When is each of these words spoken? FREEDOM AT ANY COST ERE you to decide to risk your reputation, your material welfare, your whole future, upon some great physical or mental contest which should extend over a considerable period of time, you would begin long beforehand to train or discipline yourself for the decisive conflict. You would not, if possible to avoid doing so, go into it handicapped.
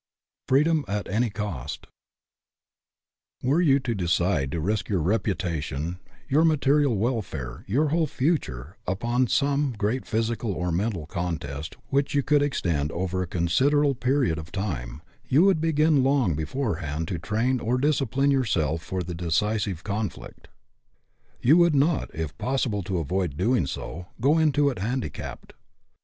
FREEDOM 0.47 0.83
AT 0.87 1.07
ANY 1.09 1.29
COST 1.29 1.85
ERE 3.45 3.61
you 3.61 3.79
to 3.81 3.93
decide 3.93 4.51
to 4.51 4.59
risk 4.59 4.89
your 4.89 4.99
reputation, 4.99 5.99
your 6.27 6.43
material 6.43 6.97
welfare, 6.97 7.63
your 7.67 7.89
whole 7.89 8.07
future, 8.07 8.77
upon 8.87 9.27
some 9.27 9.75
great 9.77 10.07
physical 10.07 10.53
or 10.53 10.71
mental 10.71 11.05
contest 11.05 11.75
which 11.89 12.09
should 12.13 12.41
extend 12.41 12.91
over 12.91 13.21
a 13.21 13.27
considerable 13.27 13.93
period 13.93 14.39
of 14.39 14.51
time, 14.51 15.03
you 15.27 15.43
would 15.43 15.61
begin 15.61 16.01
long 16.01 16.33
beforehand 16.33 17.07
to 17.07 17.19
train 17.19 17.59
or 17.59 17.77
discipline 17.77 18.31
yourself 18.31 18.81
for 18.81 19.03
the 19.03 19.13
decisive 19.13 19.83
conflict. 19.83 20.47
You 21.43 21.57
would 21.57 21.75
not, 21.75 22.09
if 22.15 22.35
possible 22.39 22.81
to 22.81 22.97
avoid 22.97 23.37
doing 23.37 23.67
so, 23.67 24.07
go 24.19 24.39
into 24.39 24.71
it 24.71 24.79
handicapped. 24.79 25.53